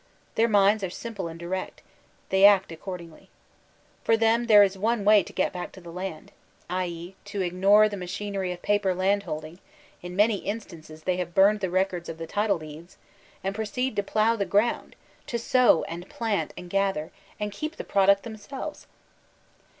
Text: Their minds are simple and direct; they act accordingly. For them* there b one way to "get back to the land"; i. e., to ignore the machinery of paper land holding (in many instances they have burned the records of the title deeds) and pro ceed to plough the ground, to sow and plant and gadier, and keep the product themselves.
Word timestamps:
Their 0.33 0.47
minds 0.47 0.83
are 0.83 0.89
simple 0.89 1.27
and 1.27 1.37
direct; 1.39 1.83
they 2.29 2.43
act 2.43 2.71
accordingly. 2.71 3.29
For 4.03 4.17
them* 4.17 4.47
there 4.47 4.67
b 4.67 4.79
one 4.79 5.05
way 5.05 5.21
to 5.21 5.31
"get 5.31 5.53
back 5.53 5.71
to 5.73 5.79
the 5.79 5.91
land"; 5.91 6.31
i. 6.67 6.87
e., 6.87 7.15
to 7.25 7.41
ignore 7.43 7.87
the 7.87 7.95
machinery 7.97 8.51
of 8.51 8.63
paper 8.63 8.95
land 8.95 9.21
holding 9.29 9.59
(in 10.01 10.15
many 10.15 10.37
instances 10.37 11.03
they 11.03 11.17
have 11.17 11.35
burned 11.35 11.59
the 11.59 11.69
records 11.69 12.09
of 12.09 12.17
the 12.17 12.25
title 12.25 12.57
deeds) 12.57 12.97
and 13.43 13.53
pro 13.53 13.63
ceed 13.65 13.95
to 13.95 14.01
plough 14.01 14.35
the 14.35 14.43
ground, 14.43 14.95
to 15.27 15.37
sow 15.37 15.83
and 15.83 16.09
plant 16.09 16.51
and 16.57 16.71
gadier, 16.71 17.11
and 17.39 17.51
keep 17.51 17.75
the 17.75 17.83
product 17.83 18.23
themselves. 18.23 18.87